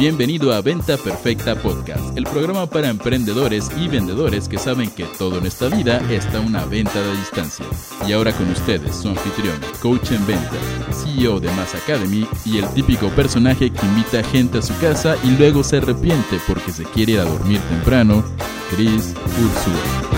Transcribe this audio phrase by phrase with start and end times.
[0.00, 5.36] Bienvenido a Venta Perfecta Podcast, el programa para emprendedores y vendedores que saben que todo
[5.36, 7.66] en esta vida está una venta de distancia.
[8.08, 12.66] Y ahora con ustedes, su anfitrión, coach en ventas, CEO de Mass Academy y el
[12.70, 17.12] típico personaje que invita gente a su casa y luego se arrepiente porque se quiere
[17.12, 18.24] ir a dormir temprano,
[18.70, 20.10] Chris Ursula.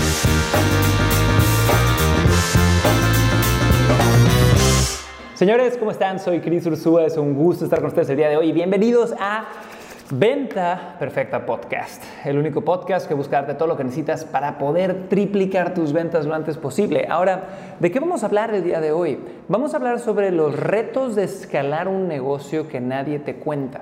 [5.43, 6.21] Señores, ¿cómo están?
[6.21, 8.53] Soy Cris Ursúa, es un gusto estar con ustedes el día de hoy.
[8.53, 9.43] Bienvenidos a
[10.09, 15.09] Venta Perfecta Podcast, el único podcast que busca darte todo lo que necesitas para poder
[15.09, 17.07] triplicar tus ventas lo antes posible.
[17.09, 19.19] Ahora, ¿de qué vamos a hablar el día de hoy?
[19.49, 23.81] Vamos a hablar sobre los retos de escalar un negocio que nadie te cuenta.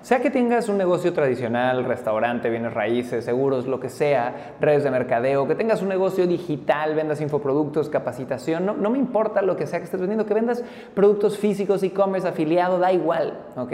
[0.00, 4.90] Sea que tengas un negocio tradicional, restaurante, bienes raíces, seguros, lo que sea, redes de
[4.90, 9.66] mercadeo, que tengas un negocio digital, vendas infoproductos, capacitación, no, no me importa lo que
[9.66, 10.62] sea que estés vendiendo, que vendas
[10.94, 13.72] productos físicos, e-commerce, afiliado, da igual, ¿ok?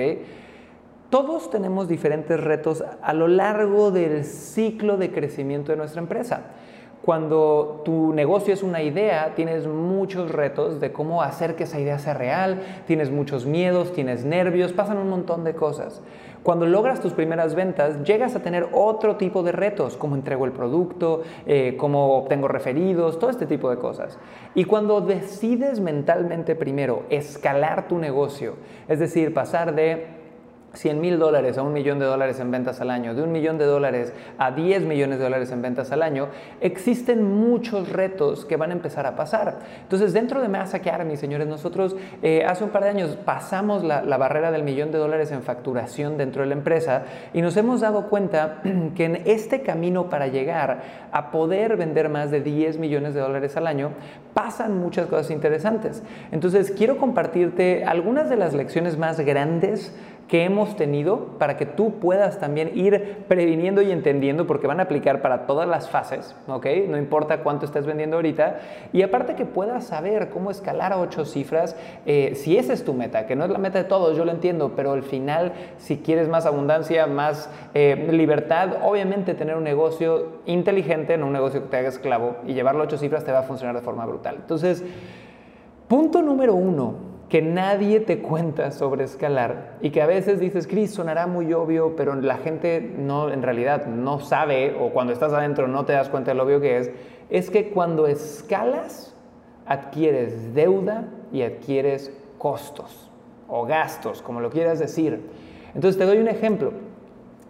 [1.10, 6.42] Todos tenemos diferentes retos a lo largo del ciclo de crecimiento de nuestra empresa.
[7.08, 11.98] Cuando tu negocio es una idea, tienes muchos retos de cómo hacer que esa idea
[11.98, 16.02] sea real, tienes muchos miedos, tienes nervios, pasan un montón de cosas.
[16.42, 20.52] Cuando logras tus primeras ventas, llegas a tener otro tipo de retos, como entrego el
[20.52, 24.18] producto, eh, cómo obtengo referidos, todo este tipo de cosas.
[24.54, 30.17] Y cuando decides mentalmente primero escalar tu negocio, es decir, pasar de
[30.74, 33.58] 100 mil dólares a un millón de dólares en ventas al año, de un millón
[33.58, 36.28] de dólares a 10 millones de dólares en ventas al año,
[36.60, 39.58] existen muchos retos que van a empezar a pasar.
[39.82, 44.02] Entonces, dentro de Mass Academy, señores, nosotros eh, hace un par de años pasamos la,
[44.02, 47.80] la, barrera del millón de dólares en facturación dentro de la empresa y nos hemos
[47.80, 48.60] dado cuenta
[48.94, 53.56] que en este camino para llegar a poder vender más de 10 millones de dólares
[53.56, 53.92] al año,
[54.34, 56.02] pasan muchas cosas interesantes.
[56.30, 59.94] Entonces, quiero compartirte algunas de las lecciones más grandes
[60.28, 64.82] que hemos tenido para que tú puedas también ir previniendo y entendiendo, porque van a
[64.82, 66.66] aplicar para todas las fases, ¿ok?
[66.86, 68.58] No importa cuánto estés vendiendo ahorita.
[68.92, 72.92] Y aparte que puedas saber cómo escalar a ocho cifras, eh, si esa es tu
[72.92, 75.96] meta, que no es la meta de todos, yo lo entiendo, pero al final, si
[75.96, 81.68] quieres más abundancia, más eh, libertad, obviamente tener un negocio inteligente, no un negocio que
[81.68, 84.36] te haga esclavo, y llevarlo a ocho cifras te va a funcionar de forma brutal.
[84.40, 84.84] Entonces,
[85.88, 90.92] punto número uno que nadie te cuenta sobre escalar y que a veces dices, Chris,
[90.92, 95.68] sonará muy obvio, pero la gente no, en realidad no sabe o cuando estás adentro
[95.68, 96.90] no te das cuenta de lo obvio que es,
[97.28, 99.14] es que cuando escalas
[99.66, 103.10] adquieres deuda y adquieres costos
[103.46, 105.20] o gastos, como lo quieras decir.
[105.74, 106.72] Entonces te doy un ejemplo.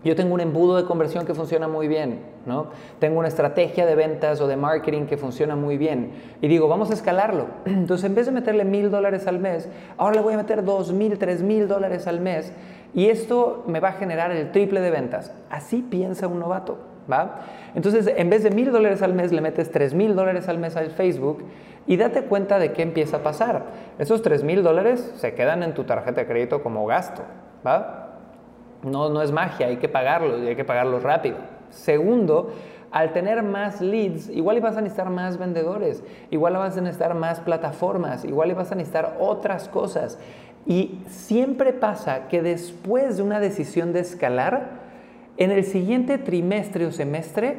[0.04, 2.68] Yo tengo un embudo de conversión que funciona muy bien, ¿no?
[3.00, 6.12] Tengo una estrategia de ventas o de marketing que funciona muy bien.
[6.40, 7.46] Y digo, vamos a escalarlo.
[7.64, 10.92] Entonces, en vez de meterle mil dólares al mes, ahora le voy a meter dos
[10.92, 12.52] mil, tres mil dólares al mes.
[12.94, 15.32] Y esto me va a generar el triple de ventas.
[15.50, 16.78] Así piensa un novato,
[17.10, 17.40] ¿va?
[17.74, 20.76] Entonces, en vez de mil dólares al mes, le metes tres mil dólares al mes
[20.76, 21.42] al Facebook
[21.88, 23.64] y date cuenta de qué empieza a pasar.
[23.98, 27.22] Esos tres mil dólares se quedan en tu tarjeta de crédito como gasto,
[27.66, 28.07] ¿va?
[28.82, 31.36] No, no es magia, hay que pagarlo y hay que pagarlo rápido.
[31.70, 32.52] Segundo,
[32.90, 37.40] al tener más leads, igual vas a necesitar más vendedores, igual vas a necesitar más
[37.40, 40.18] plataformas, igual vas a necesitar otras cosas.
[40.64, 44.88] Y siempre pasa que después de una decisión de escalar,
[45.36, 47.56] en el siguiente trimestre o semestre,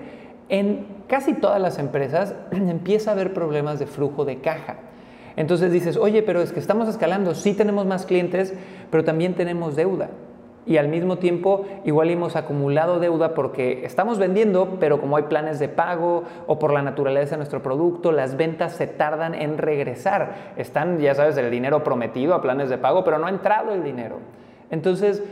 [0.47, 4.77] en casi todas las empresas empieza a haber problemas de flujo de caja.
[5.35, 8.53] Entonces dices, oye, pero es que estamos escalando, sí tenemos más clientes,
[8.89, 10.09] pero también tenemos deuda
[10.65, 15.59] y al mismo tiempo igual hemos acumulado deuda porque estamos vendiendo, pero como hay planes
[15.59, 20.53] de pago o por la naturaleza de nuestro producto, las ventas se tardan en regresar.
[20.57, 23.83] Están, ya sabes, el dinero prometido a planes de pago, pero no ha entrado el
[23.83, 24.17] dinero.
[24.69, 25.23] Entonces,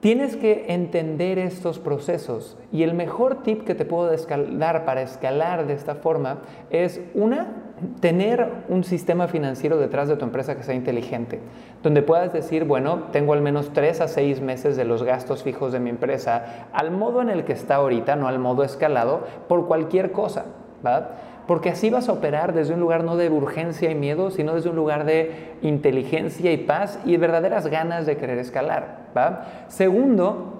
[0.00, 5.66] Tienes que entender estos procesos y el mejor tip que te puedo dar para escalar
[5.66, 6.38] de esta forma
[6.70, 7.59] es una,
[8.00, 11.40] tener un sistema financiero detrás de tu empresa que sea inteligente,
[11.82, 15.72] donde puedas decir, bueno, tengo al menos tres a seis meses de los gastos fijos
[15.72, 19.66] de mi empresa al modo en el que está ahorita, no al modo escalado, por
[19.66, 20.46] cualquier cosa,
[20.82, 21.10] ¿verdad?
[21.46, 24.70] Porque así vas a operar desde un lugar no de urgencia y miedo, sino desde
[24.70, 29.08] un lugar de inteligencia y paz y verdaderas ganas de querer escalar.
[29.16, 29.46] ¿va?
[29.66, 30.59] Segundo,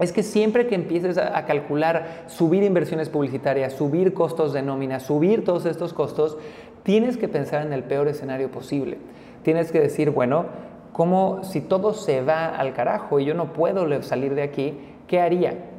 [0.00, 5.44] es que siempre que empieces a, calcular subir inversiones publicitarias, subir costos de nómina, subir
[5.44, 6.38] todos estos costos,
[6.82, 8.98] tienes que pensar en el peor escenario posible.
[9.42, 10.46] Tienes que decir, bueno,
[10.92, 15.20] como si todo se va al carajo y yo no puedo salir de aquí, ¿qué
[15.20, 15.70] haría?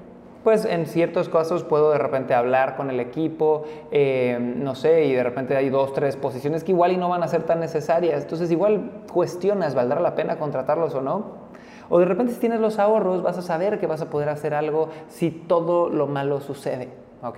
[0.44, 5.13] pues en ciertos casos puedo de repente hablar con el equipo, eh, no sé, y
[5.13, 8.24] de repente hay dos, tres posiciones que igual y no van a ser tan necesarias.
[8.24, 11.51] Entonces igual cuestionas, ¿valdrá la pena contratarlos o no?
[11.91, 14.53] O de repente si tienes los ahorros, vas a saber que vas a poder hacer
[14.53, 16.88] algo si todo lo malo sucede.
[17.21, 17.38] ¿ok?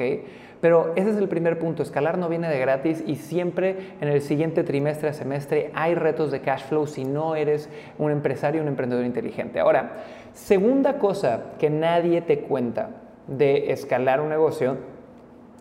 [0.62, 4.22] Pero ese es el primer punto, escalar no viene de gratis y siempre en el
[4.22, 7.68] siguiente trimestre a semestre hay retos de cash flow si no eres
[7.98, 9.60] un empresario, un emprendedor inteligente.
[9.60, 10.04] Ahora,
[10.34, 12.92] segunda cosa que nadie te cuenta
[13.28, 14.78] de escalar un negocio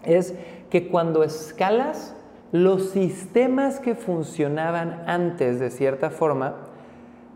[0.04, 0.34] es
[0.70, 2.14] que cuando escalas,
[2.52, 6.56] los sistemas que funcionaban antes de cierta forma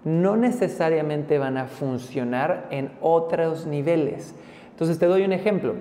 [0.07, 4.37] no necesariamente van a funcionar en otros niveles.
[4.71, 5.75] Entonces te doy un ejemplo.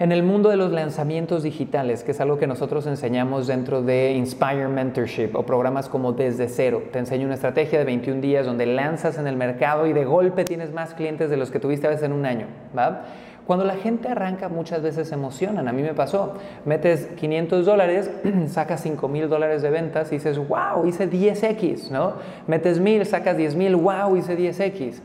[0.00, 4.14] En el mundo de los lanzamientos digitales, que es algo que nosotros enseñamos dentro de
[4.14, 8.66] Inspire Mentorship o programas como Desde Cero, te enseño una estrategia de 21 días donde
[8.66, 11.90] lanzas en el mercado y de golpe tienes más clientes de los que tuviste a
[11.90, 12.46] veces en un año.
[12.76, 13.02] ¿va?
[13.46, 15.66] Cuando la gente arranca muchas veces se emocionan.
[15.66, 16.34] A mí me pasó.
[16.64, 18.10] Metes 500 dólares,
[18.46, 22.14] sacas 5 mil dólares de ventas y dices, wow, hice 10x, ¿no?
[22.46, 25.00] Metes 1000, sacas 10 mil, wow, hice 10x.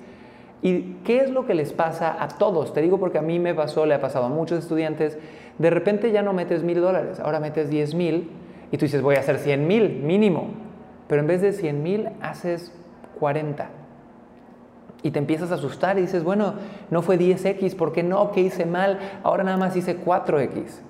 [0.62, 2.74] ¿Y qué es lo que les pasa a todos?
[2.74, 5.18] Te digo porque a mí me pasó, le ha pasado a muchos estudiantes.
[5.58, 8.32] De repente ya no metes mil dólares, ahora metes 10 mil
[8.72, 10.50] y tú dices, voy a hacer 100 mil mínimo.
[11.08, 12.72] Pero en vez de 100 mil, haces
[13.20, 13.70] 40.
[15.06, 16.56] Y te empiezas a asustar y dices, bueno,
[16.90, 18.32] no fue 10x, ¿por qué no?
[18.32, 19.00] ¿Qué hice mal?
[19.24, 20.82] Ahora nada más hice 4x.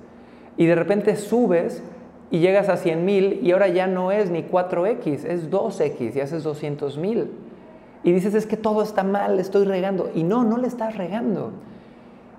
[0.57, 1.83] Y de repente subes
[2.31, 6.19] y llegas a 100 mil y ahora ya no es ni 4x, es 2x y
[6.21, 7.29] haces 200 mil
[8.05, 10.11] y dices, es que todo está mal, estoy regando.
[10.13, 11.53] Y no, no le estás regando.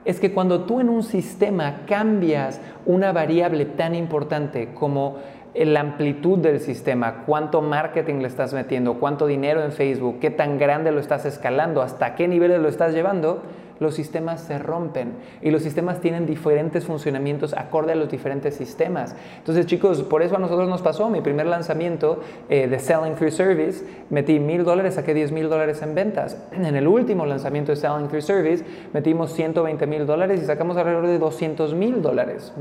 [0.04, 5.16] Es que cuando tú en un sistema cambias una variable tan importante como
[5.64, 10.58] la amplitud del sistema, cuánto marketing le estás metiendo, cuánto dinero en Facebook, qué tan
[10.58, 13.42] grande lo estás escalando, hasta qué niveles lo estás llevando,
[13.80, 19.14] los sistemas se rompen y los sistemas tienen diferentes funcionamientos acorde a los diferentes sistemas.
[19.38, 21.08] Entonces, chicos, por eso a nosotros nos pasó.
[21.08, 25.82] Mi primer lanzamiento eh, de Selling Through Service, metí mil dólares, saqué 10 mil dólares
[25.82, 26.36] en ventas.
[26.66, 31.06] En el último lanzamiento de Selling Through Service, metimos 120 mil dólares y sacamos alrededor
[31.06, 32.52] de 200 mil dólares.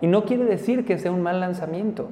[0.00, 2.08] Y no quiere decir que sea un mal lanzamiento.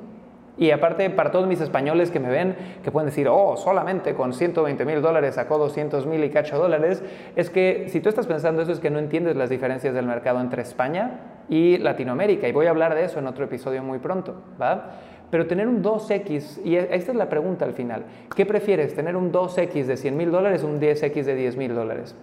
[0.58, 4.32] Y aparte, para todos mis españoles que me ven, que pueden decir, oh, solamente con
[4.32, 7.02] 120 mil dólares sacó 200 mil y cacho dólares,
[7.36, 10.40] es que si tú estás pensando eso es que no entiendes las diferencias del mercado
[10.40, 12.48] entre España y Latinoamérica.
[12.48, 14.94] Y voy a hablar de eso en otro episodio muy pronto, ¿va?
[15.30, 18.94] Pero tener un 2X, y e, esta es la pregunta al final, ¿qué prefieres?
[18.94, 22.16] ¿Tener un 2X de 100 mil dólares o un 10X de 10 mil dólares?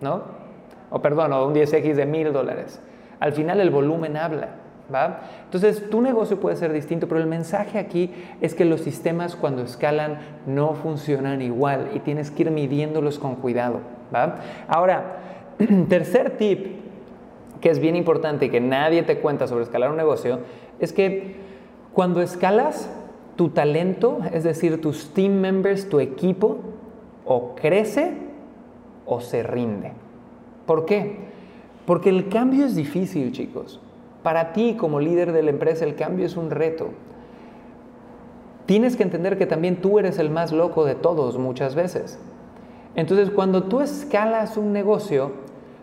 [0.00, 0.22] ¿No?
[0.90, 2.80] O perdón, o un 10X de mil dólares.
[3.20, 4.48] Al final el volumen habla.
[5.44, 9.62] Entonces, tu negocio puede ser distinto, pero el mensaje aquí es que los sistemas cuando
[9.62, 13.80] escalan no funcionan igual y tienes que ir midiéndolos con cuidado.
[14.66, 15.18] Ahora,
[15.88, 16.78] tercer tip
[17.60, 20.40] que es bien importante y que nadie te cuenta sobre escalar un negocio,
[20.78, 21.34] es que
[21.92, 22.88] cuando escalas,
[23.36, 26.58] tu talento, es decir, tus team members, tu equipo,
[27.24, 28.14] o crece
[29.06, 29.92] o se rinde.
[30.66, 31.16] ¿Por qué?
[31.84, 33.80] Porque el cambio es difícil, chicos.
[34.28, 36.90] Para ti como líder de la empresa el cambio es un reto.
[38.66, 42.18] Tienes que entender que también tú eres el más loco de todos muchas veces.
[42.94, 45.32] Entonces cuando tú escalas un negocio,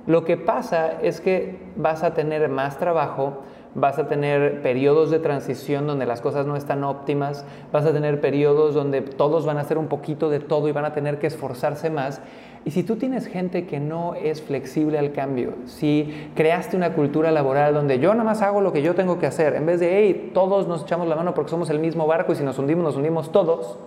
[0.06, 3.42] lo que pasa es que vas a tener más trabajo,
[3.74, 8.22] vas a tener periodos de transición donde las cosas no están óptimas, vas a tener
[8.22, 11.26] periodos donde todos van a hacer un poquito de todo y van a tener que
[11.26, 12.22] esforzarse más.
[12.65, 17.29] Y si tú tienes gente que no es flexible al cambio, si creaste una cultura
[17.31, 20.00] laboral donde yo nada más hago lo que yo tengo que hacer, en vez de,
[20.00, 22.84] hey, todos nos echamos la mano porque somos el mismo barco y si nos hundimos,
[22.84, 23.77] nos hundimos todos,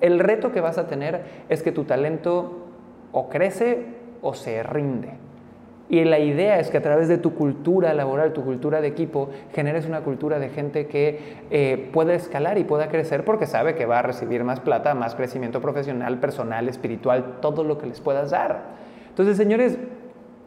[0.00, 2.58] el reto que vas a tener es que tu talento
[3.10, 3.86] o crece
[4.22, 5.10] o se rinde.
[5.88, 9.28] Y la idea es que a través de tu cultura laboral, tu cultura de equipo,
[9.52, 13.84] generes una cultura de gente que eh, pueda escalar y pueda crecer porque sabe que
[13.84, 18.30] va a recibir más plata, más crecimiento profesional, personal, espiritual, todo lo que les puedas
[18.30, 18.62] dar.
[19.10, 19.76] Entonces, señores,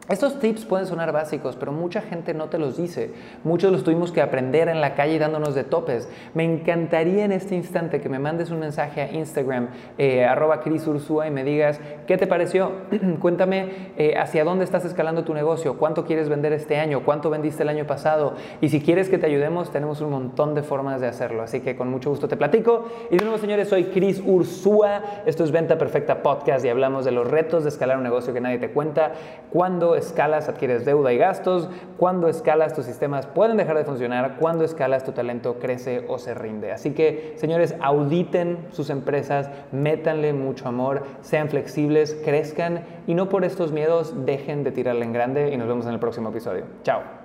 [0.08, 3.10] estos tips pueden sonar básicos, pero mucha gente no te los dice.
[3.42, 6.08] Muchos los tuvimos que aprender en la calle dándonos de topes.
[6.32, 10.86] Me encantaría en este instante que me mandes un mensaje a Instagram, eh, arroba Cris
[10.86, 12.70] Ursúa, y me digas, ¿qué te pareció?
[13.20, 17.64] Cuéntame eh, hacia dónde estás escalando tu negocio, cuánto quieres vender este año, cuánto vendiste
[17.64, 18.34] el año pasado.
[18.60, 21.42] Y si quieres que te ayudemos, tenemos un montón de formas de hacerlo.
[21.42, 22.86] Así que con mucho gusto te platico.
[23.10, 25.02] Y de nuevo, señores, soy Cris Ursúa.
[25.26, 28.40] Esto es Venta Perfecta Podcast y hablamos de los retos de escalar un negocio que
[28.40, 29.12] nadie te cuenta.
[29.50, 34.64] Cuando escalas adquieres deuda y gastos, cuando escalas tus sistemas pueden dejar de funcionar, cuando
[34.64, 36.72] escalas tu talento crece o se rinde.
[36.72, 43.44] Así que, señores, auditen sus empresas, métanle mucho amor, sean flexibles, crezcan y no por
[43.44, 46.64] estos miedos dejen de tirarle en grande y nos vemos en el próximo episodio.
[46.82, 47.15] Chao.